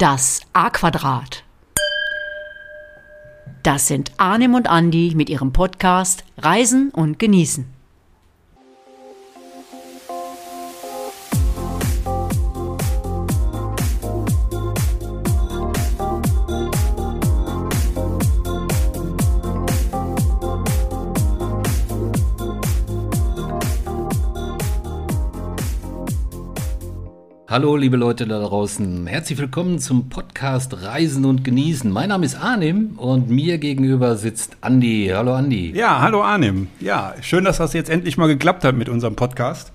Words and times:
Das 0.00 0.42
A-Quadrat. 0.52 1.42
Das 3.64 3.88
sind 3.88 4.12
Arnim 4.16 4.54
und 4.54 4.70
Andi 4.70 5.14
mit 5.16 5.28
ihrem 5.28 5.52
Podcast 5.52 6.22
Reisen 6.36 6.90
und 6.90 7.18
Genießen. 7.18 7.77
Hallo, 27.50 27.76
liebe 27.76 27.96
Leute 27.96 28.26
da 28.26 28.40
draußen. 28.40 29.06
Herzlich 29.06 29.38
willkommen 29.38 29.78
zum 29.78 30.10
Podcast 30.10 30.82
Reisen 30.82 31.24
und 31.24 31.44
Genießen. 31.44 31.90
Mein 31.90 32.10
Name 32.10 32.26
ist 32.26 32.34
Arnim 32.34 32.98
und 32.98 33.30
mir 33.30 33.56
gegenüber 33.56 34.16
sitzt 34.16 34.58
Andi. 34.60 35.10
Hallo, 35.14 35.32
Andi. 35.32 35.72
Ja, 35.74 36.02
hallo, 36.02 36.22
Arnim. 36.22 36.66
Ja, 36.78 37.14
schön, 37.22 37.46
dass 37.46 37.56
das 37.56 37.72
jetzt 37.72 37.88
endlich 37.88 38.18
mal 38.18 38.26
geklappt 38.26 38.64
hat 38.64 38.76
mit 38.76 38.90
unserem 38.90 39.16
Podcast. 39.16 39.72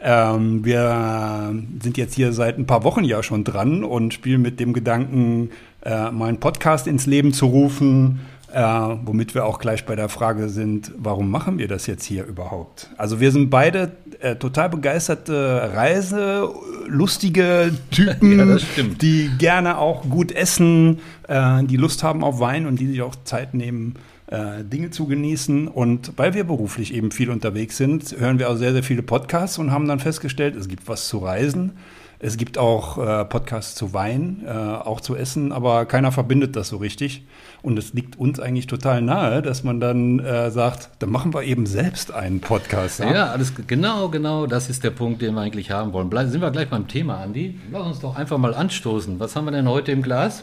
Ähm, 0.00 0.64
wir 0.64 1.52
sind 1.82 1.96
jetzt 1.98 2.14
hier 2.14 2.32
seit 2.32 2.56
ein 2.56 2.66
paar 2.66 2.84
Wochen 2.84 3.02
ja 3.02 3.20
schon 3.24 3.42
dran 3.42 3.82
und 3.82 4.14
spielen 4.14 4.40
mit 4.40 4.60
dem 4.60 4.72
Gedanken, 4.72 5.50
äh, 5.82 6.12
mal 6.12 6.26
einen 6.26 6.38
Podcast 6.38 6.86
ins 6.86 7.06
Leben 7.06 7.32
zu 7.32 7.46
rufen 7.46 8.20
äh, 8.52 8.60
womit 8.60 9.34
wir 9.34 9.44
auch 9.44 9.58
gleich 9.58 9.84
bei 9.84 9.96
der 9.96 10.08
Frage 10.08 10.48
sind, 10.48 10.92
warum 10.96 11.30
machen 11.30 11.58
wir 11.58 11.68
das 11.68 11.86
jetzt 11.86 12.04
hier 12.04 12.24
überhaupt? 12.24 12.90
Also 12.96 13.20
wir 13.20 13.30
sind 13.30 13.50
beide 13.50 13.92
äh, 14.20 14.36
total 14.36 14.70
begeisterte 14.70 15.70
Reise, 15.74 16.48
lustige 16.86 17.72
Typen, 17.90 18.58
ja, 18.76 18.82
die 19.00 19.30
gerne 19.38 19.78
auch 19.78 20.08
gut 20.08 20.32
essen, 20.32 21.00
äh, 21.28 21.62
die 21.64 21.76
Lust 21.76 22.02
haben 22.02 22.24
auf 22.24 22.40
Wein 22.40 22.66
und 22.66 22.80
die 22.80 22.86
sich 22.86 23.02
auch 23.02 23.14
Zeit 23.24 23.54
nehmen, 23.54 23.96
äh, 24.28 24.64
Dinge 24.64 24.90
zu 24.90 25.06
genießen. 25.06 25.68
Und 25.68 26.12
weil 26.16 26.34
wir 26.34 26.44
beruflich 26.44 26.94
eben 26.94 27.10
viel 27.10 27.30
unterwegs 27.30 27.76
sind, 27.76 28.16
hören 28.18 28.38
wir 28.38 28.50
auch 28.50 28.56
sehr, 28.56 28.72
sehr 28.72 28.82
viele 28.82 29.02
Podcasts 29.02 29.58
und 29.58 29.70
haben 29.70 29.86
dann 29.88 30.00
festgestellt, 30.00 30.56
es 30.56 30.68
gibt 30.68 30.88
was 30.88 31.08
zu 31.08 31.18
reisen. 31.18 31.72
Es 32.20 32.36
gibt 32.36 32.58
auch 32.58 32.98
äh, 32.98 33.24
Podcasts 33.24 33.76
zu 33.76 33.94
Wein, 33.94 34.42
äh, 34.44 34.50
auch 34.50 35.00
zu 35.00 35.14
Essen, 35.14 35.52
aber 35.52 35.86
keiner 35.86 36.10
verbindet 36.10 36.56
das 36.56 36.68
so 36.68 36.78
richtig. 36.78 37.24
Und 37.62 37.78
es 37.78 37.92
liegt 37.94 38.18
uns 38.18 38.40
eigentlich 38.40 38.66
total 38.66 39.02
nahe, 39.02 39.40
dass 39.40 39.62
man 39.62 39.78
dann 39.78 40.18
äh, 40.18 40.50
sagt, 40.50 40.90
dann 40.98 41.10
machen 41.10 41.32
wir 41.32 41.44
eben 41.44 41.66
selbst 41.66 42.12
einen 42.12 42.40
Podcast. 42.40 42.98
Ja? 42.98 43.14
ja, 43.14 43.26
alles 43.28 43.52
genau, 43.68 44.08
genau, 44.08 44.46
das 44.46 44.68
ist 44.68 44.82
der 44.82 44.90
Punkt, 44.90 45.22
den 45.22 45.34
wir 45.34 45.42
eigentlich 45.42 45.70
haben 45.70 45.92
wollen. 45.92 46.10
Bleib, 46.10 46.28
sind 46.28 46.40
wir 46.40 46.50
gleich 46.50 46.68
beim 46.68 46.88
Thema, 46.88 47.18
Andi. 47.18 47.60
Lass 47.70 47.86
uns 47.86 48.00
doch 48.00 48.16
einfach 48.16 48.38
mal 48.38 48.54
anstoßen. 48.54 49.20
Was 49.20 49.36
haben 49.36 49.44
wir 49.44 49.52
denn 49.52 49.68
heute 49.68 49.92
im 49.92 50.02
Glas? 50.02 50.42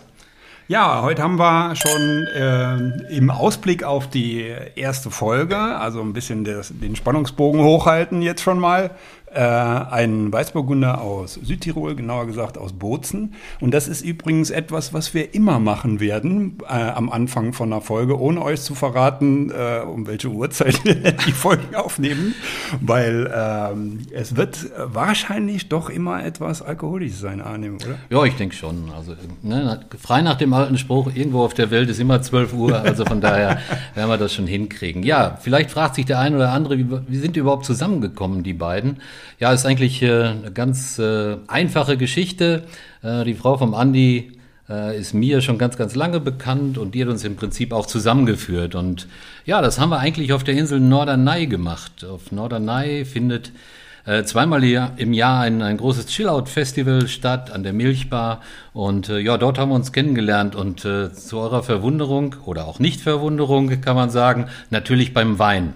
Ja, 0.67 1.03
heute 1.03 1.21
haben 1.21 1.37
wir 1.37 1.75
schon 1.75 2.25
äh, 2.35 3.15
im 3.15 3.29
Ausblick 3.29 3.83
auf 3.83 4.09
die 4.09 4.51
erste 4.75 5.11
Folge, 5.11 5.57
also 5.57 6.01
ein 6.01 6.13
bisschen 6.13 6.43
des, 6.43 6.73
den 6.73 6.95
Spannungsbogen 6.95 7.61
hochhalten 7.61 8.23
jetzt 8.23 8.41
schon 8.41 8.57
mal, 8.57 8.89
äh, 9.35 9.39
ein 9.39 10.31
Weißburgunder 10.31 11.01
aus 11.01 11.33
Südtirol, 11.33 11.95
genauer 11.95 12.25
gesagt 12.25 12.57
aus 12.57 12.73
Bozen. 12.73 13.33
Und 13.59 13.73
das 13.73 13.87
ist 13.87 14.01
übrigens 14.01 14.49
etwas, 14.49 14.93
was 14.93 15.13
wir 15.13 15.33
immer 15.35 15.59
machen 15.59 15.99
werden 15.99 16.57
äh, 16.63 16.73
am 16.73 17.09
Anfang 17.09 17.53
von 17.53 17.71
einer 17.71 17.81
Folge, 17.81 18.19
ohne 18.19 18.41
euch 18.41 18.61
zu 18.61 18.75
verraten, 18.75 19.51
äh, 19.51 19.81
um 19.81 20.07
welche 20.07 20.29
Uhrzeit 20.29 20.83
wir 20.85 20.95
die 20.95 21.31
Folgen 21.31 21.75
aufnehmen, 21.75 22.33
weil 22.79 23.31
ähm, 23.35 23.99
es 24.11 24.37
wird 24.37 24.71
wahrscheinlich 24.77 25.67
doch 25.67 25.89
immer 25.89 26.23
etwas 26.23 26.61
alkoholisch 26.61 27.13
sein, 27.13 27.41
Arnim, 27.41 27.75
oder? 27.75 27.97
Ja, 28.09 28.23
ich 28.23 28.35
denke 28.35 28.55
schon. 28.55 28.89
Also 28.95 29.15
ne, 29.43 29.81
frei 30.01 30.21
nach 30.21 30.35
dem 30.35 30.53
alten 30.53 30.77
Spruch, 30.77 31.11
irgendwo 31.13 31.43
auf 31.43 31.53
der 31.53 31.71
Welt 31.71 31.89
ist 31.89 31.99
immer 31.99 32.21
12 32.21 32.53
Uhr, 32.53 32.79
also 32.79 33.05
von 33.05 33.19
daher 33.19 33.59
werden 33.95 34.09
wir 34.09 34.17
das 34.17 34.33
schon 34.33 34.47
hinkriegen. 34.47 35.03
Ja, 35.03 35.37
vielleicht 35.41 35.71
fragt 35.71 35.95
sich 35.95 36.05
der 36.05 36.19
ein 36.19 36.35
oder 36.35 36.51
andere, 36.51 36.77
wie, 36.77 36.87
wie 37.07 37.17
sind 37.17 37.35
die 37.35 37.41
überhaupt 37.41 37.65
zusammengekommen, 37.65 38.43
die 38.43 38.53
beiden? 38.53 38.97
Ja, 39.39 39.51
ist 39.53 39.65
eigentlich 39.65 40.01
äh, 40.01 40.23
eine 40.23 40.51
ganz 40.53 40.99
äh, 40.99 41.37
einfache 41.47 41.97
Geschichte. 41.97 42.63
Äh, 43.01 43.23
die 43.23 43.33
Frau 43.33 43.57
vom 43.57 43.73
Andi 43.73 44.31
ist 44.97 45.13
mir 45.13 45.41
schon 45.41 45.59
ganz, 45.59 45.77
ganz 45.77 45.93
lange 45.93 46.19
bekannt 46.19 46.79
und 46.79 46.95
die 46.95 47.03
hat 47.03 47.09
uns 47.09 47.23
im 47.23 47.35
Prinzip 47.35 47.71
auch 47.71 47.85
zusammengeführt. 47.85 48.73
Und 48.73 49.07
ja, 49.45 49.61
das 49.61 49.79
haben 49.79 49.89
wir 49.89 49.99
eigentlich 49.99 50.33
auf 50.33 50.43
der 50.43 50.55
Insel 50.55 50.79
Norderney 50.79 51.45
gemacht. 51.45 52.03
Auf 52.03 52.31
Norderney 52.31 53.05
findet 53.05 53.51
äh, 54.05 54.23
zweimal 54.23 54.63
im 54.63 55.13
Jahr 55.13 55.41
ein, 55.41 55.61
ein 55.61 55.77
großes 55.77 56.05
Chill-Out-Festival 56.07 57.07
statt 57.07 57.51
an 57.51 57.63
der 57.63 57.73
Milchbar. 57.73 58.41
Und 58.73 59.09
äh, 59.09 59.19
ja, 59.19 59.37
dort 59.37 59.57
haben 59.57 59.69
wir 59.69 59.75
uns 59.75 59.91
kennengelernt 59.91 60.55
und 60.55 60.85
äh, 60.85 61.11
zu 61.11 61.39
eurer 61.39 61.63
Verwunderung 61.63 62.35
oder 62.45 62.65
auch 62.65 62.79
Nicht-Verwunderung 62.79 63.81
kann 63.81 63.95
man 63.95 64.09
sagen, 64.09 64.47
natürlich 64.69 65.13
beim 65.13 65.39
Wein 65.39 65.73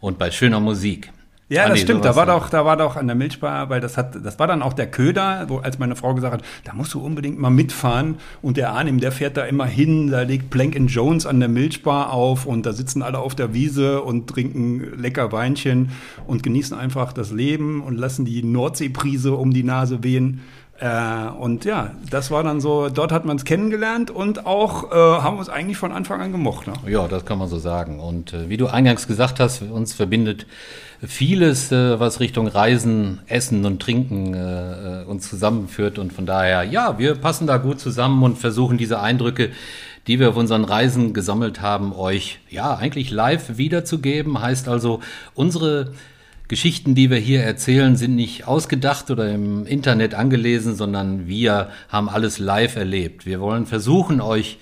und 0.00 0.18
bei 0.18 0.30
schöner 0.30 0.60
Musik. 0.60 1.10
Ja, 1.52 1.68
das 1.68 1.80
stimmt. 1.80 2.04
Da 2.04 2.16
war 2.16 2.26
doch, 2.26 2.48
da 2.48 2.64
war 2.64 2.76
doch 2.76 2.96
an 2.96 3.06
der 3.06 3.16
Milchbar, 3.16 3.68
weil 3.68 3.80
das 3.80 3.96
hat, 3.96 4.16
das 4.24 4.38
war 4.38 4.46
dann 4.46 4.62
auch 4.62 4.72
der 4.72 4.90
Köder, 4.90 5.44
wo 5.48 5.58
als 5.58 5.78
meine 5.78 5.96
Frau 5.96 6.14
gesagt 6.14 6.32
hat, 6.32 6.42
da 6.64 6.72
musst 6.72 6.94
du 6.94 7.00
unbedingt 7.00 7.38
mal 7.38 7.50
mitfahren. 7.50 8.16
Und 8.40 8.56
der 8.56 8.72
Arnim, 8.72 9.00
der 9.00 9.12
fährt 9.12 9.36
da 9.36 9.44
immer 9.44 9.66
hin, 9.66 10.10
da 10.10 10.22
legt 10.22 10.50
Plank 10.50 10.72
Jones 10.88 11.26
an 11.26 11.40
der 11.40 11.50
Milchbar 11.50 12.12
auf 12.12 12.46
und 12.46 12.64
da 12.64 12.72
sitzen 12.72 13.02
alle 13.02 13.18
auf 13.18 13.34
der 13.34 13.52
Wiese 13.52 14.00
und 14.00 14.28
trinken 14.28 14.98
lecker 14.98 15.32
Weinchen 15.32 15.90
und 16.26 16.42
genießen 16.42 16.76
einfach 16.76 17.12
das 17.12 17.30
Leben 17.30 17.82
und 17.82 17.98
lassen 17.98 18.24
die 18.24 18.42
Nordseeprise 18.42 19.34
um 19.34 19.52
die 19.52 19.64
Nase 19.64 20.02
wehen. 20.02 20.40
Äh, 20.82 21.28
und 21.38 21.64
ja, 21.64 21.92
das 22.10 22.30
war 22.30 22.42
dann 22.42 22.60
so, 22.60 22.88
dort 22.88 23.12
hat 23.12 23.24
man 23.24 23.36
es 23.36 23.44
kennengelernt 23.44 24.10
und 24.10 24.46
auch 24.46 24.90
äh, 24.90 24.94
haben 24.94 25.38
uns 25.38 25.48
eigentlich 25.48 25.76
von 25.76 25.92
Anfang 25.92 26.20
an 26.20 26.32
gemocht. 26.32 26.66
Ne? 26.66 26.72
Ja, 26.90 27.06
das 27.06 27.24
kann 27.24 27.38
man 27.38 27.48
so 27.48 27.58
sagen. 27.58 28.00
Und 28.00 28.32
äh, 28.32 28.48
wie 28.48 28.56
du 28.56 28.66
eingangs 28.66 29.06
gesagt 29.06 29.38
hast, 29.38 29.62
uns 29.62 29.92
verbindet 29.92 30.46
vieles, 31.06 31.72
äh, 31.72 31.98
was 31.98 32.20
Richtung 32.20 32.46
Reisen, 32.46 33.20
Essen 33.26 33.64
und 33.64 33.82
Trinken 33.82 34.34
äh, 34.34 35.02
äh, 35.02 35.04
uns 35.04 35.28
zusammenführt. 35.28 35.98
Und 35.98 36.12
von 36.12 36.26
daher, 36.26 36.62
ja, 36.62 36.98
wir 36.98 37.16
passen 37.16 37.46
da 37.46 37.56
gut 37.56 37.80
zusammen 37.80 38.22
und 38.22 38.38
versuchen 38.38 38.78
diese 38.78 39.00
Eindrücke, 39.00 39.50
die 40.06 40.20
wir 40.20 40.30
auf 40.30 40.36
unseren 40.36 40.64
Reisen 40.64 41.12
gesammelt 41.12 41.60
haben, 41.60 41.92
euch 41.92 42.38
ja 42.50 42.76
eigentlich 42.76 43.10
live 43.10 43.56
wiederzugeben. 43.56 44.40
Heißt 44.40 44.68
also, 44.68 45.00
unsere 45.34 45.92
Geschichten, 46.48 46.94
die 46.94 47.10
wir 47.10 47.18
hier 47.18 47.42
erzählen, 47.42 47.96
sind 47.96 48.14
nicht 48.14 48.46
ausgedacht 48.46 49.10
oder 49.10 49.32
im 49.32 49.66
Internet 49.66 50.14
angelesen, 50.14 50.74
sondern 50.74 51.26
wir 51.26 51.70
haben 51.88 52.08
alles 52.08 52.38
live 52.38 52.76
erlebt. 52.76 53.26
Wir 53.26 53.40
wollen 53.40 53.66
versuchen, 53.66 54.20
euch 54.20 54.58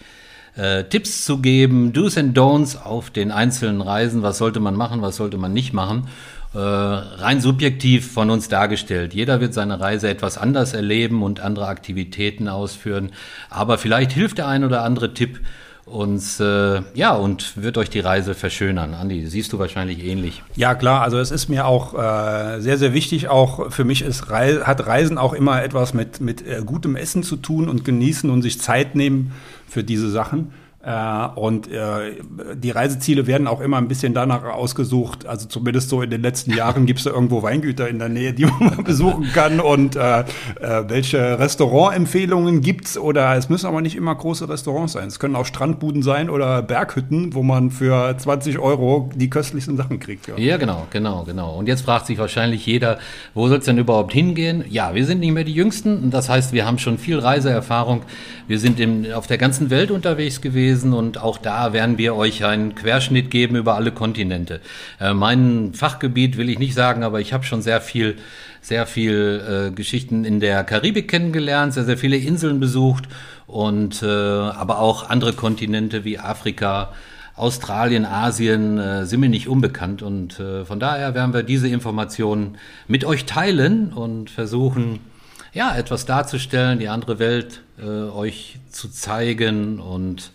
äh, 0.57 0.85
Tipps 0.85 1.25
zu 1.25 1.39
geben, 1.39 1.93
Do's 1.93 2.17
and 2.17 2.37
Don'ts 2.37 2.81
auf 2.83 3.11
den 3.11 3.31
einzelnen 3.31 3.81
Reisen. 3.81 4.23
Was 4.23 4.39
sollte 4.39 4.61
man 4.61 4.77
machen, 4.77 5.03
was 5.03 5.17
sollte 5.17 5.39
man 5.39 5.53
nicht 5.53 5.73
machen? 5.73 6.09
Äh, 6.53 6.59
rein 6.59 7.41
subjektiv 7.41 8.11
von 8.13 8.29
uns 8.29 8.49
dargestellt. 8.49 9.15
Jeder 9.15 9.41
wird 9.41 9.55
seine 9.55 9.79
Reise 9.79 10.09
etwas 10.09 10.37
anders 10.37 10.75
erleben 10.75 11.23
und 11.23 11.41
andere 11.41 11.69
Aktivitäten 11.69 12.49
ausführen. 12.49 13.13
Aber 13.51 13.79
vielleicht 13.79 14.13
hilft 14.13 14.39
der 14.39 14.49
ein 14.49 14.65
oder 14.65 14.83
andere 14.83 15.15
Tipp 15.15 15.41
uns, 15.91 16.41
äh, 16.41 16.83
ja, 16.95 17.15
und 17.15 17.63
wird 17.63 17.77
euch 17.79 17.91
die 17.91 18.01
Reise 18.01 18.35
verschönern. 18.35 18.95
Andi, 18.95 19.27
siehst 19.27 19.53
du 19.53 19.59
wahrscheinlich 19.59 20.05
ähnlich. 20.05 20.43
Ja, 20.57 20.75
klar, 20.75 21.03
also 21.03 21.19
es 21.19 21.31
ist 21.31 21.49
mir 21.49 21.67
auch 21.67 21.95
äh, 21.95 22.61
sehr, 22.61 22.79
sehr 22.79 22.95
wichtig. 22.95 23.29
Auch 23.29 23.73
für 23.73 23.85
mich 23.85 24.03
ist 24.03 24.31
Reise, 24.31 24.67
hat 24.67 24.87
Reisen 24.87 25.19
auch 25.19 25.33
immer 25.33 25.63
etwas 25.63 25.93
mit, 25.95 26.21
mit 26.21 26.47
äh, 26.47 26.63
gutem 26.65 26.97
Essen 26.97 27.23
zu 27.23 27.37
tun 27.37 27.69
und 27.69 27.85
genießen 27.85 28.31
und 28.31 28.43
sich 28.43 28.61
Zeit 28.61 28.95
nehmen 28.95 29.33
für 29.69 29.85
diese 29.85 30.11
Sachen. 30.11 30.53
Äh, 30.83 31.27
und 31.35 31.71
äh, 31.71 32.15
die 32.55 32.71
Reiseziele 32.71 33.27
werden 33.27 33.47
auch 33.47 33.61
immer 33.61 33.77
ein 33.77 33.87
bisschen 33.87 34.15
danach 34.15 34.45
ausgesucht. 34.45 35.27
Also 35.27 35.47
zumindest 35.47 35.91
so 35.91 36.01
in 36.01 36.09
den 36.09 36.23
letzten 36.23 36.55
Jahren 36.55 36.87
gibt 36.87 37.01
es 37.01 37.05
da 37.05 37.11
irgendwo 37.11 37.43
Weingüter 37.43 37.87
in 37.87 37.99
der 37.99 38.09
Nähe, 38.09 38.33
die 38.33 38.47
man 38.47 38.83
besuchen 38.83 39.31
kann. 39.35 39.61
Und 39.61 39.97
äh, 39.97 40.21
äh, 40.21 40.25
welche 40.89 41.39
Restaurantempfehlungen 41.39 42.63
gibt's? 42.63 42.97
Oder 42.97 43.37
es 43.37 43.51
müssen 43.51 43.67
aber 43.67 43.83
nicht 43.83 43.95
immer 43.95 44.15
große 44.15 44.49
Restaurants 44.49 44.95
sein. 44.95 45.09
Es 45.09 45.19
können 45.19 45.37
auch 45.37 45.45
Strandbuden 45.45 46.03
sein 46.03 46.31
oder 46.31 46.63
Berghütten, 46.63 47.35
wo 47.35 47.43
man 47.43 47.71
für 47.71 48.17
20 48.17 48.59
Euro 48.59 49.11
die 49.15 49.29
köstlichsten 49.29 49.77
Sachen 49.77 50.01
kriegt. 50.01 50.29
Ja, 50.29 50.39
ja 50.39 50.57
genau, 50.57 50.87
genau, 50.91 51.25
genau. 51.25 51.59
Und 51.59 51.69
jetzt 51.69 51.83
fragt 51.83 52.07
sich 52.07 52.17
wahrscheinlich 52.17 52.65
jeder, 52.65 52.99
wo 53.35 53.49
soll 53.49 53.59
es 53.59 53.67
denn 53.67 53.77
überhaupt 53.77 54.15
hingehen? 54.15 54.65
Ja, 54.71 54.95
wir 54.95 55.05
sind 55.05 55.21
nicht 55.21 55.33
mehr 55.33 55.45
die 55.45 55.53
Jüngsten. 55.53 56.11
Das 56.11 56.31
heißt, 56.31 56.55
wir 56.55 56.65
haben 56.65 56.79
schon 56.79 56.97
viel 56.97 57.19
Reiseerfahrung. 57.19 58.01
Wir 58.49 58.59
sind 58.59 58.81
im, 58.81 59.05
auf 59.13 59.27
der 59.27 59.37
ganzen 59.37 59.69
Welt 59.69 59.91
unterwegs 59.91 60.41
gewesen 60.41 60.70
gewesen 60.71 60.93
und 60.93 61.19
auch 61.19 61.39
da 61.39 61.73
werden 61.73 61.99
wir 61.99 62.15
euch 62.15 62.45
einen 62.45 62.75
Querschnitt 62.75 63.31
geben 63.31 63.57
über 63.57 63.75
alle 63.75 63.93
Kontinente. 63.93 64.61
Äh, 65.01 65.15
mein 65.15 65.73
Fachgebiet 65.75 66.37
will 66.37 66.49
ich 66.49 66.59
nicht 66.59 66.75
sagen, 66.75 67.03
aber 67.03 67.21
ich 67.21 67.33
habe 67.33 67.45
schon 67.45 67.63
sehr 67.63 67.81
viel, 67.81 68.17
sehr 68.61 68.87
viel 68.87 69.71
äh, 69.71 69.75
Geschichten 69.75 70.25
in 70.25 70.41
der 70.41 70.65
Karibik 70.65 71.09
kennengelernt, 71.09 71.75
sehr, 71.75 71.85
sehr 71.85 71.99
viele 71.99 72.17
Inseln 72.17 72.61
besucht 72.61 73.05
und 73.47 74.03
äh, 74.03 74.07
aber 74.07 74.79
auch 74.79 75.11
andere 75.11 75.33
Kontinente 75.33 76.05
wie 76.05 76.19
Afrika, 76.19 76.93
Australien, 77.37 78.05
Asien 78.05 78.79
äh, 78.79 79.07
sind 79.07 79.21
mir 79.21 79.29
nicht 79.29 79.49
unbekannt 79.49 80.03
und 80.03 80.39
äh, 80.39 80.65
von 80.65 80.79
daher 80.79 81.15
werden 81.15 81.33
wir 81.33 81.43
diese 81.43 81.69
Informationen 81.69 82.59
mit 82.87 83.05
euch 83.05 83.25
teilen 83.25 83.93
und 83.93 84.31
versuchen, 84.31 85.01
ja, 85.53 85.77
etwas 85.77 86.07
darzustellen, 86.07 86.79
die 86.79 86.89
andere 86.89 87.19
Welt 87.19 87.63
äh, 87.81 87.85
euch 87.85 88.59
zu 88.71 88.89
zeigen 88.89 89.81
und 89.81 90.31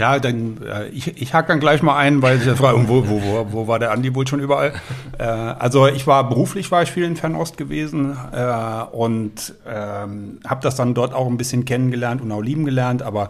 ja, 0.00 0.18
dann 0.18 0.62
äh, 0.62 0.88
ich, 0.88 1.20
ich 1.20 1.34
hake 1.34 1.48
dann 1.48 1.60
gleich 1.60 1.82
mal 1.82 1.96
ein, 1.96 2.22
weil 2.22 2.38
Sie 2.38 2.56
fragen, 2.56 2.88
wo, 2.88 3.06
wo, 3.06 3.22
wo, 3.22 3.46
wo 3.52 3.68
war 3.68 3.78
der 3.78 3.92
Andi 3.92 4.14
wohl 4.14 4.26
schon 4.26 4.40
überall? 4.40 4.72
Äh, 5.18 5.24
also 5.24 5.86
ich 5.86 6.06
war 6.06 6.26
beruflich 6.26 6.70
war 6.70 6.82
ich 6.82 6.90
viel 6.90 7.04
in 7.04 7.16
Fernost 7.16 7.58
gewesen 7.58 8.16
äh, 8.32 8.82
und 8.92 9.54
ähm, 9.68 10.38
habe 10.46 10.62
das 10.62 10.74
dann 10.74 10.94
dort 10.94 11.12
auch 11.12 11.26
ein 11.26 11.36
bisschen 11.36 11.66
kennengelernt 11.66 12.22
und 12.22 12.32
auch 12.32 12.40
lieben 12.40 12.64
gelernt. 12.64 13.02
Aber 13.02 13.28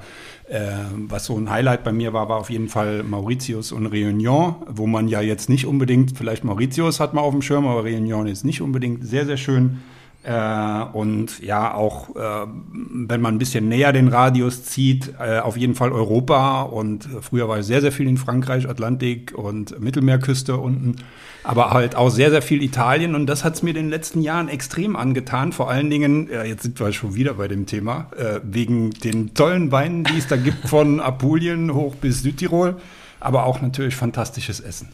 äh, 0.49 0.61
was 1.09 1.25
so 1.27 1.37
ein 1.37 1.51
Highlight 1.51 1.83
bei 1.83 1.93
mir 1.93 2.13
war, 2.13 2.29
war 2.29 2.37
auf 2.37 2.51
jeden 2.51 2.69
Fall 2.69 3.03
Mauritius 3.03 3.73
und 3.73 3.89
Réunion, 3.89 4.55
wo 4.69 4.87
man 4.87 5.09
ja 5.09 5.21
jetzt 5.21 5.49
nicht 5.49 5.67
unbedingt, 5.67 6.17
vielleicht 6.17 6.45
Mauritius 6.45 7.01
hat 7.01 7.15
man 7.15 7.25
auf 7.25 7.33
dem 7.33 7.43
Schirm, 7.43 7.67
aber 7.67 7.83
Réunion 7.83 8.29
ist 8.29 8.45
nicht 8.45 8.63
unbedingt 8.63 9.05
sehr, 9.05 9.27
sehr 9.27 9.37
schön. 9.37 9.81
Äh, 10.23 10.83
und 10.93 11.41
ja, 11.41 11.73
auch 11.73 12.15
äh, 12.15 12.47
wenn 12.73 13.21
man 13.21 13.35
ein 13.35 13.39
bisschen 13.39 13.69
näher 13.69 13.93
den 13.93 14.09
Radius 14.09 14.65
zieht, 14.65 15.15
äh, 15.19 15.39
auf 15.39 15.57
jeden 15.57 15.75
Fall 15.75 15.93
Europa. 15.93 16.63
Und 16.63 17.09
früher 17.23 17.49
war 17.49 17.61
ich 17.61 17.67
sehr, 17.67 17.81
sehr 17.81 17.93
viel 17.93 18.07
in 18.07 18.19
Frankreich, 18.19 18.69
Atlantik 18.69 19.33
und 19.37 19.81
Mittelmeerküste 19.81 20.57
unten. 20.57 20.97
Aber 21.43 21.71
halt 21.71 21.97
auch 21.97 22.11
sehr, 22.11 22.31
sehr 22.31 22.43
viel 22.43 22.63
Italien. 22.63 23.15
Und 23.15 23.27
das 23.27 23.45
hat 23.45 23.55
es 23.55 23.63
mir 23.63 23.71
in 23.71 23.77
den 23.77 23.89
letzten 23.89 24.21
Jahren 24.21 24.49
extrem 24.49 24.95
angetan. 24.95 25.53
Vor 25.53 25.71
allen 25.71 25.89
Dingen, 25.89 26.29
ja, 26.31 26.45
jetzt 26.45 26.65
sind 26.65 26.79
wir 26.79 26.93
schon 26.93 27.15
wieder 27.15 27.35
bei 27.35 27.49
dem 27.49 27.65
Thema, 27.65 28.11
äh, 28.17 28.41
wegen 28.43 28.91
den 28.91 29.33
tollen 29.33 29.73
Weinen, 29.73 30.05
die 30.05 30.19
es 30.19 30.27
da 30.27 30.37
gibt, 30.37 30.69
von 30.69 31.01
Apulien 31.01 31.73
hoch 31.73 31.95
bis 31.95 32.23
Südtirol. 32.23 32.77
Aber 33.21 33.47
auch 33.47 33.61
natürlich 33.61 33.95
fantastisches 33.95 34.61
Essen. 34.61 34.89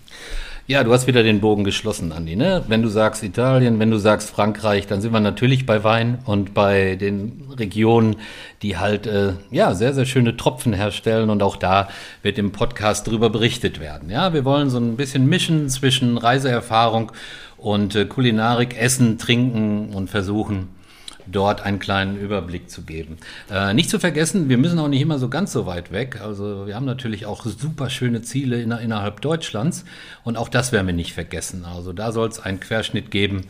Ja, 0.68 0.82
du 0.82 0.92
hast 0.92 1.06
wieder 1.06 1.22
den 1.22 1.40
Bogen 1.40 1.62
geschlossen, 1.62 2.10
Andi. 2.10 2.34
Ne? 2.34 2.64
Wenn 2.66 2.82
du 2.82 2.88
sagst 2.88 3.22
Italien, 3.22 3.78
wenn 3.78 3.92
du 3.92 3.98
sagst 3.98 4.30
Frankreich, 4.30 4.88
dann 4.88 5.00
sind 5.00 5.12
wir 5.12 5.20
natürlich 5.20 5.64
bei 5.64 5.84
Wein 5.84 6.18
und 6.24 6.54
bei 6.54 6.96
den 6.96 7.44
Regionen, 7.56 8.16
die 8.62 8.76
halt 8.76 9.06
äh, 9.06 9.34
ja 9.52 9.74
sehr 9.74 9.94
sehr 9.94 10.06
schöne 10.06 10.36
Tropfen 10.36 10.72
herstellen 10.72 11.30
und 11.30 11.40
auch 11.44 11.54
da 11.54 11.88
wird 12.22 12.36
im 12.38 12.50
Podcast 12.50 13.06
drüber 13.06 13.30
berichtet 13.30 13.78
werden. 13.78 14.10
Ja, 14.10 14.32
wir 14.32 14.44
wollen 14.44 14.68
so 14.68 14.78
ein 14.78 14.96
bisschen 14.96 15.28
mischen 15.28 15.68
zwischen 15.68 16.18
Reiseerfahrung 16.18 17.12
und 17.58 17.94
äh, 17.94 18.04
Kulinarik, 18.04 18.76
Essen, 18.76 19.18
Trinken 19.18 19.90
und 19.94 20.10
versuchen 20.10 20.75
dort 21.26 21.62
einen 21.62 21.78
kleinen 21.78 22.16
Überblick 22.16 22.70
zu 22.70 22.82
geben. 22.82 23.18
Äh, 23.50 23.74
nicht 23.74 23.90
zu 23.90 23.98
vergessen, 23.98 24.48
wir 24.48 24.58
müssen 24.58 24.78
auch 24.78 24.88
nicht 24.88 25.02
immer 25.02 25.18
so 25.18 25.28
ganz 25.28 25.52
so 25.52 25.66
weit 25.66 25.92
weg. 25.92 26.20
Also 26.22 26.66
wir 26.66 26.74
haben 26.74 26.86
natürlich 26.86 27.26
auch 27.26 27.44
super 27.44 27.90
schöne 27.90 28.22
Ziele 28.22 28.60
in, 28.60 28.70
innerhalb 28.70 29.20
Deutschlands 29.20 29.84
und 30.24 30.36
auch 30.36 30.48
das 30.48 30.72
werden 30.72 30.86
wir 30.86 30.94
nicht 30.94 31.12
vergessen. 31.12 31.64
Also 31.64 31.92
da 31.92 32.12
soll 32.12 32.28
es 32.28 32.40
einen 32.40 32.60
Querschnitt 32.60 33.10
geben. 33.10 33.46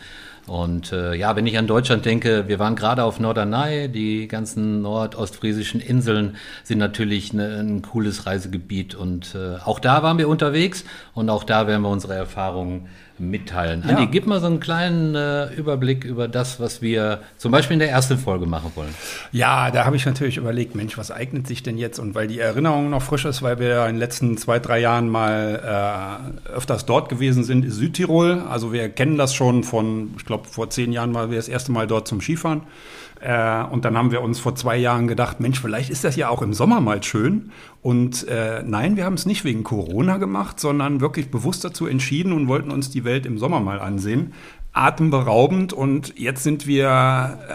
Und 0.46 0.93
äh, 0.93 1.14
ja, 1.14 1.34
wenn 1.34 1.46
ich 1.46 1.58
an 1.58 1.67
Deutschland 1.67 2.05
denke, 2.05 2.46
wir 2.46 2.61
waren 2.61 2.76
gerade 2.76 3.02
auf 3.02 3.19
Norderney, 3.19 3.88
die 3.88 4.28
ganzen 4.28 4.81
nordostfriesischen 4.81 5.81
Inseln 5.81 6.37
sind 6.62 6.78
natürlich 6.78 7.32
ne, 7.32 7.58
ein 7.58 7.82
cooles 7.82 8.26
Reisegebiet 8.26 8.94
und 8.94 9.34
äh, 9.34 9.56
auch 9.64 9.81
da 9.81 10.05
waren 10.05 10.19
wir 10.19 10.28
unterwegs 10.28 10.84
und 11.14 11.31
auch 11.31 11.43
da 11.43 11.67
werden 11.67 11.82
wir 11.82 11.88
unsere 11.88 12.14
Erfahrungen 12.14 12.88
mitteilen. 13.18 13.82
Ja. 13.86 13.96
Andi, 13.96 14.06
gib 14.06 14.26
mal 14.26 14.40
so 14.40 14.46
einen 14.46 14.60
kleinen 14.60 15.14
äh, 15.14 15.52
Überblick 15.54 16.04
über 16.04 16.28
das, 16.28 16.60
was 16.60 16.82
wir 16.82 17.20
zum 17.36 17.52
Beispiel 17.52 17.74
in 17.74 17.80
der 17.80 17.90
ersten 17.90 18.18
Folge 18.18 18.46
machen 18.46 18.72
wollen. 18.74 18.94
Ja, 19.32 19.70
da 19.70 19.84
habe 19.84 19.96
ich 19.96 20.06
natürlich 20.06 20.36
überlegt, 20.36 20.74
Mensch, 20.74 20.98
was 20.98 21.10
eignet 21.10 21.46
sich 21.46 21.62
denn 21.62 21.78
jetzt? 21.78 21.98
Und 21.98 22.14
weil 22.14 22.26
die 22.26 22.38
Erinnerung 22.38 22.90
noch 22.90 23.02
frisch 23.02 23.24
ist, 23.24 23.42
weil 23.42 23.58
wir 23.58 23.86
in 23.86 23.94
den 23.94 23.98
letzten 23.98 24.36
zwei, 24.36 24.58
drei 24.58 24.80
Jahren 24.80 25.08
mal 25.08 26.22
äh, 26.46 26.50
öfters 26.50 26.86
dort 26.86 27.08
gewesen 27.08 27.44
sind, 27.44 27.64
ist 27.64 27.76
Südtirol. 27.76 28.42
Also 28.48 28.72
wir 28.72 28.88
kennen 28.88 29.16
das 29.16 29.34
schon 29.34 29.64
von, 29.64 30.14
ich 30.16 30.24
glaube, 30.24 30.48
vor 30.48 30.70
zehn 30.70 30.92
Jahren 30.92 31.14
waren 31.14 31.30
wir 31.30 31.36
das 31.36 31.48
erste 31.48 31.72
Mal 31.72 31.86
dort 31.86 32.08
zum 32.08 32.20
Skifahren. 32.20 32.62
Äh, 33.20 33.64
und 33.64 33.84
dann 33.84 33.96
haben 33.96 34.10
wir 34.10 34.20
uns 34.20 34.38
vor 34.38 34.54
zwei 34.54 34.76
Jahren 34.76 35.08
gedacht, 35.08 35.40
Mensch, 35.40 35.60
vielleicht 35.60 35.90
ist 35.90 36.04
das 36.04 36.16
ja 36.16 36.28
auch 36.28 36.42
im 36.42 36.52
Sommer 36.52 36.80
mal 36.80 37.02
schön. 37.02 37.50
Und 37.82 38.26
äh, 38.28 38.62
nein, 38.64 38.96
wir 38.96 39.04
haben 39.04 39.14
es 39.14 39.26
nicht 39.26 39.44
wegen 39.44 39.64
Corona 39.64 40.18
gemacht, 40.18 40.60
sondern 40.60 41.00
wirklich 41.00 41.30
bewusst 41.30 41.64
dazu 41.64 41.86
entschieden 41.86 42.32
und 42.32 42.48
wollten 42.48 42.70
uns 42.70 42.90
die 42.90 43.04
Welt 43.04 43.26
im 43.26 43.38
Sommer 43.38 43.60
mal 43.60 43.80
ansehen. 43.80 44.32
Atemberaubend 44.72 45.72
und 45.72 46.18
jetzt 46.18 46.42
sind 46.42 46.66
wir 46.66 46.90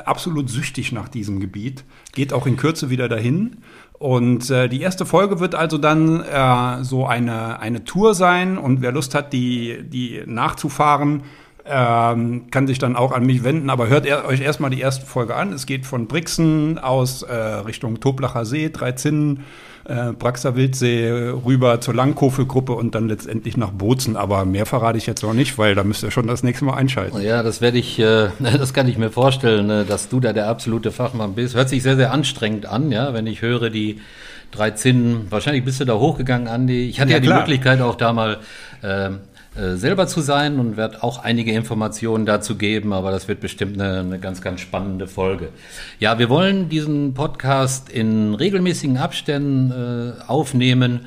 absolut 0.06 0.50
süchtig 0.50 0.92
nach 0.92 1.08
diesem 1.08 1.40
Gebiet. 1.40 1.84
Geht 2.14 2.34
auch 2.34 2.48
in 2.48 2.58
Kürze 2.58 2.90
wieder 2.90 3.08
dahin. 3.10 3.58
Und 4.02 4.50
äh, 4.50 4.68
die 4.68 4.82
erste 4.82 5.06
Folge 5.06 5.40
wird 5.40 5.54
also 5.54 5.78
dann 5.78 6.22
äh, 6.22 6.84
so 6.84 7.06
eine, 7.06 7.60
eine 7.60 7.84
Tour 7.84 8.16
sein 8.16 8.58
und 8.58 8.82
wer 8.82 8.92
Lust 8.92 9.14
hat, 9.14 9.32
die, 9.32 9.84
die 9.84 10.24
nachzufahren, 10.26 11.22
ähm, 11.72 12.52
kann 12.52 12.68
sich 12.68 12.80
dann 12.80 12.96
auch 12.96 13.12
an 13.12 13.26
mich 13.26 13.44
wenden, 13.44 13.70
aber 13.70 13.88
hört 13.88 14.06
er, 14.06 14.26
euch 14.26 14.42
erstmal 14.42 14.70
die 14.70 14.82
erste 14.82 15.06
Folge 15.06 15.36
an. 15.36 15.54
Es 15.54 15.66
geht 15.66 15.86
von 15.86 16.08
Brixen 16.08 16.78
aus 16.78 17.24
äh, 17.24 17.34
Richtung 17.34 18.00
Toblacher 18.00 18.46
See, 18.46 18.70
Dreizinnen, 18.70 19.46
äh, 19.86 20.12
Braxer 20.12 20.56
Wildsee 20.56 21.10
rüber 21.46 21.82
zur 21.82 21.96
Langkofel-Gruppe 21.96 22.74
und 22.74 22.94
dann 22.94 23.08
letztendlich 23.08 23.58
nach 23.58 23.72
Bozen. 23.72 24.16
Aber 24.18 24.46
mehr 24.46 24.66
verrate 24.66 24.98
ich 24.98 25.08
jetzt 25.08 25.24
noch 25.24 25.34
nicht, 25.34 25.58
weil 25.58 25.74
da 25.76 25.84
müsst 25.84 26.04
ihr 26.04 26.12
schon 26.12 26.28
das 26.28 26.44
nächste 26.44 26.66
Mal 26.66 26.76
einschalten. 26.76 27.22
Ja, 27.22 27.42
das 27.44 27.62
werde 27.62 27.78
ich, 27.78 27.98
äh, 28.00 28.30
das 28.40 28.74
kann 28.74 28.88
ich 28.88 28.98
mir 28.98 29.10
vorstellen, 29.10 29.70
äh, 29.70 29.86
dass 29.86 30.10
du 30.10 30.20
da 30.20 30.34
der 30.34 30.48
absolute 30.48 30.92
Fachmann 30.92 31.34
bist. 31.34 31.56
Hört 31.56 31.70
sich 31.70 31.84
sehr, 31.84 31.96
sehr 31.96 32.12
anstrengend 32.12 32.66
an, 32.66 32.92
ja, 32.92 33.14
wenn 33.14 33.28
ich 33.28 33.42
höre, 33.42 33.70
die 33.70 34.00
drei 34.52 34.72
Zinnen, 34.72 35.28
wahrscheinlich 35.30 35.64
bist 35.64 35.80
du 35.80 35.86
da 35.86 35.94
hochgegangen, 35.94 36.48
Andi. 36.48 36.90
Ich 36.90 37.00
hatte 37.00 37.12
ja, 37.12 37.18
ja 37.18 37.22
die 37.22 37.30
Möglichkeit 37.30 37.82
auch 37.82 37.96
da 37.96 38.12
mal 38.14 38.40
äh, 38.82 39.12
selber 39.54 40.08
zu 40.08 40.22
sein 40.22 40.60
und 40.60 40.78
werde 40.78 41.04
auch 41.04 41.24
einige 41.24 41.52
Informationen 41.52 42.26
dazu 42.26 42.56
geben, 42.58 42.94
aber 42.94 43.12
das 43.12 43.28
wird 43.28 43.42
bestimmt 43.42 43.82
eine, 43.82 44.00
eine, 44.00 44.20
ganz, 44.20 44.42
ganz 44.42 44.62
spannende 44.62 45.08
Folge. 45.08 45.50
Ja, 46.00 46.20
wir 46.20 46.30
wollen 46.30 46.70
diesen 46.70 47.14
Podcast 47.14 47.90
in 47.90 48.34
regelmäßigen 48.34 48.98
Abständen 48.98 49.72
äh, 49.72 50.24
aufnehmen. 50.26 51.02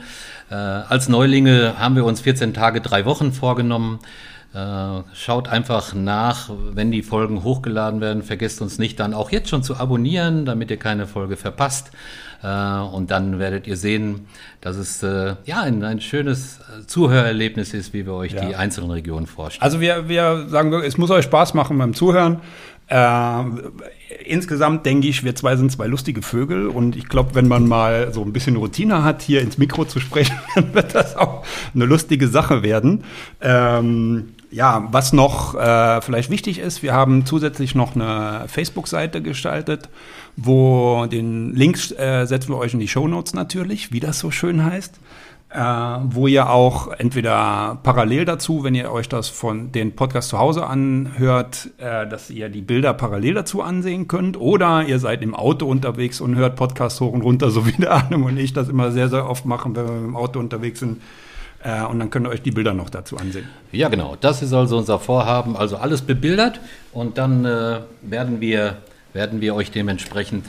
Äh, 0.51 0.55
als 0.55 1.09
Neulinge 1.09 1.79
haben 1.79 1.97
wir 1.97 2.05
uns 2.05 2.21
14 2.21 2.53
Tage, 2.53 2.83
drei 2.83 3.07
Wochen 3.07 3.33
vorgenommen. 3.33 4.01
Äh, 4.55 5.03
schaut 5.15 5.49
einfach 5.49 5.95
nach, 5.95 6.49
wenn 6.73 6.93
die 6.93 7.03
Folgen 7.03 7.43
hochgeladen 7.43 8.01
werden. 8.01 8.23
Vergesst 8.23 8.63
uns 8.63 8.79
nicht 8.79 9.01
dann 9.01 9.13
auch 9.13 9.33
jetzt 9.33 9.49
schon 9.49 9.65
zu 9.65 9.77
abonnieren, 9.77 10.45
damit 10.45 10.71
ihr 10.71 10.77
keine 10.77 11.09
Folge 11.09 11.37
verpasst. 11.37 11.91
Äh, 12.41 12.47
und 12.47 13.11
dann 13.11 13.41
werdet 13.41 13.67
ihr 13.67 13.77
sehen, 13.77 14.29
dass 14.61 14.77
es 14.77 15.03
äh, 15.03 15.35
ja 15.45 15.63
ein, 15.63 15.83
ein 15.83 16.01
schönes 16.01 16.61
Zuhörerlebnis 16.87 17.75
ist, 17.75 17.93
wie 17.95 18.07
wir 18.07 18.13
euch 18.15 18.33
ja. 18.33 18.45
die 18.45 18.55
einzelnen 18.55 18.93
Regionen 18.93 19.27
vorstellen. 19.27 19.65
Also 19.65 19.81
wir, 19.81 20.09
wir 20.09 20.47
sagen, 20.49 20.73
es 20.73 20.99
muss 20.99 21.11
euch 21.11 21.25
Spaß 21.25 21.55
machen 21.55 21.77
beim 21.77 21.95
Zuhören. 21.95 22.41
Äh, 22.87 23.45
insgesamt 24.27 24.85
denke 24.85 25.09
ich, 25.09 25.25
wir 25.25 25.35
zwei 25.35 25.57
sind 25.57 25.73
zwei 25.73 25.87
lustige 25.87 26.21
Vögel 26.21 26.69
und 26.69 26.97
ich 26.97 27.09
glaube, 27.09 27.35
wenn 27.35 27.49
man 27.49 27.67
mal 27.67 28.13
so 28.13 28.23
ein 28.23 28.33
bisschen 28.33 28.57
Routine 28.57 29.03
hat, 29.03 29.23
hier 29.23 29.41
ins 29.41 29.57
Mikro 29.57 29.87
zu 29.87 30.01
sprechen, 30.01 30.37
dann 30.55 30.75
wird 30.75 30.95
das 30.95 31.17
auch 31.17 31.45
eine 31.75 31.87
lustige 31.87 32.29
Sache 32.29 32.63
werden. 32.63 33.05
Ähm, 33.41 34.34
ja, 34.55 34.87
was 34.93 35.13
noch 35.13 35.57
äh, 35.57 36.01
vielleicht 36.01 36.31
wichtig 36.31 36.61
ist, 36.61 36.85
wir 36.85 36.93
haben 36.93 37.27
zusätzlich 37.27 37.75
noch 37.75 37.97
eine 37.97 38.45
Facebook-Seite 38.47 39.21
gestaltet, 39.21 39.89
wo 40.37 41.07
den 41.07 41.53
Link 41.55 41.77
äh, 41.99 42.25
setzen 42.25 42.51
wir 42.51 42.59
euch 42.59 42.73
in 42.73 42.79
die 42.79 42.87
Show 42.87 43.09
Notes 43.09 43.35
natürlich, 43.35 43.91
wie 43.91 43.99
das 43.99 44.21
so 44.21 44.31
schön 44.31 44.65
heißt, 44.65 45.01
äh, 45.51 45.59
wo 45.59 46.29
ihr 46.29 46.51
auch 46.51 46.87
entweder 46.87 47.81
parallel 47.83 48.27
dazu, 48.27 48.63
wenn 48.63 48.77
ihr 48.77 48.93
euch 48.93 49.09
das 49.09 49.29
von 49.29 49.73
den 49.73 49.97
Podcast 49.97 50.29
zu 50.29 50.39
Hause 50.39 50.69
anhört, 50.69 51.71
äh, 51.79 52.07
dass 52.07 52.31
ihr 52.31 52.49
die 52.49 52.63
Bilder 52.63 52.95
parallel 52.95 53.35
dazu 53.35 53.61
ansehen 53.61 54.07
könnt, 54.07 54.39
oder 54.39 54.85
ihr 54.85 55.01
seid 55.01 55.23
im 55.23 55.35
Auto 55.35 55.67
unterwegs 55.67 56.21
und 56.21 56.37
hört 56.37 56.55
Podcast 56.55 57.01
hoch 57.01 57.13
und 57.13 57.23
runter, 57.23 57.51
so 57.51 57.67
wie 57.67 57.73
der 57.73 57.91
Arne 57.91 58.19
und 58.19 58.37
ich 58.37 58.53
das 58.53 58.69
immer 58.69 58.93
sehr, 58.93 59.09
sehr 59.09 59.29
oft 59.29 59.47
machen, 59.47 59.75
wenn 59.75 59.89
wir 59.89 59.97
im 59.97 60.15
Auto 60.15 60.39
unterwegs 60.39 60.79
sind 60.79 61.01
äh, 61.65 61.83
und 61.85 61.99
dann 61.99 62.11
könnt 62.11 62.27
ihr 62.27 62.31
euch 62.31 62.43
die 62.43 62.51
Bilder 62.51 62.75
noch 62.75 62.91
dazu 62.91 63.17
ansehen. 63.17 63.49
Ja, 63.73 63.89
genau. 63.89 64.17
Das 64.21 64.43
ist 64.43 64.53
also 64.53 64.79
unser 64.79 65.01
Vorhaben. 65.01 65.57
Also 65.57 65.77
alles 65.77 66.03
bebildert 66.03 66.61
und 66.93 67.19
dann 67.19 67.45
äh, 67.45 67.81
werden, 68.03 68.41
wir, 68.41 68.77
werden 69.13 69.41
wir 69.41 69.55
euch 69.55 69.71
dementsprechend 69.71 70.47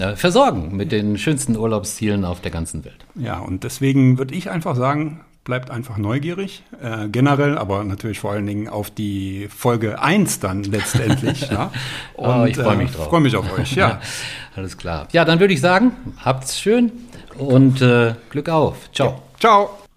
äh, 0.00 0.14
versorgen 0.14 0.76
mit 0.76 0.92
den 0.92 1.18
schönsten 1.18 1.56
Urlaubszielen 1.56 2.24
auf 2.24 2.40
der 2.40 2.52
ganzen 2.52 2.84
Welt. 2.84 3.04
Ja, 3.16 3.40
und 3.40 3.64
deswegen 3.64 4.18
würde 4.18 4.34
ich 4.34 4.48
einfach 4.48 4.76
sagen, 4.76 5.20
bleibt 5.42 5.70
einfach 5.70 5.96
neugierig, 5.96 6.62
äh, 6.80 7.08
generell, 7.08 7.58
aber 7.58 7.82
natürlich 7.82 8.20
vor 8.20 8.32
allen 8.32 8.46
Dingen 8.46 8.68
auf 8.68 8.90
die 8.90 9.48
Folge 9.48 10.00
1 10.00 10.40
dann 10.40 10.62
letztendlich. 10.62 11.48
ja. 11.50 11.72
Und, 12.14 12.28
oh, 12.28 12.44
ich 12.44 12.56
freue 12.56 12.76
mich 12.76 12.90
äh, 12.90 12.94
drauf. 12.94 13.08
freue 13.08 13.20
mich 13.22 13.34
auf 13.34 13.58
euch, 13.58 13.74
ja. 13.74 14.00
Alles 14.56 14.76
klar. 14.76 15.08
Ja, 15.12 15.24
dann 15.24 15.40
würde 15.40 15.54
ich 15.54 15.60
sagen, 15.60 15.92
habt's 16.24 16.60
schön 16.60 16.92
und 17.38 17.82
äh, 17.82 18.14
Glück 18.30 18.50
auf. 18.50 18.92
Ciao. 18.92 19.08
Ja. 19.08 19.22
Ciao. 19.40 19.87